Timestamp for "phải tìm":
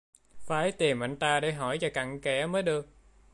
0.45-1.03